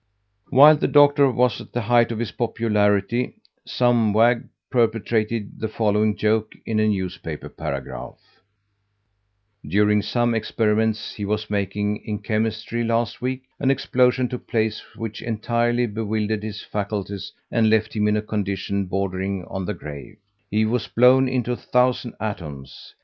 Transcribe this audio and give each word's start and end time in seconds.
While 0.49 0.77
the 0.77 0.87
Doctor 0.87 1.29
was 1.29 1.61
at 1.61 1.73
the 1.73 1.81
height 1.81 2.11
of 2.11 2.17
his 2.17 2.31
popularity, 2.31 3.35
some 3.67 4.13
wag 4.13 4.47
perpetrated 4.71 5.59
the 5.59 5.67
following 5.67 6.15
joke 6.17 6.53
in 6.65 6.79
a 6.79 6.87
newspaper 6.87 7.49
paragraph: 7.49 8.17
"During 9.63 10.01
some 10.01 10.33
experiments 10.33 11.13
he 11.13 11.23
was 11.23 11.51
making 11.51 11.97
in 11.97 12.17
chemistry 12.17 12.83
last 12.83 13.21
week, 13.21 13.43
an 13.59 13.69
explosion 13.69 14.27
took 14.27 14.47
place 14.47 14.81
which 14.95 15.21
entirely 15.21 15.85
bewildered 15.85 16.41
his 16.41 16.63
faculties 16.63 17.31
and 17.51 17.69
left 17.69 17.95
him 17.95 18.07
in 18.07 18.17
a 18.17 18.23
condition 18.23 18.85
bordering 18.87 19.45
on 19.45 19.65
the 19.65 19.75
grave. 19.75 20.17
He 20.49 20.65
was 20.65 20.87
blown 20.87 21.29
into 21.29 21.51
a 21.51 21.55
thousand 21.55 22.15
atoms. 22.19 22.95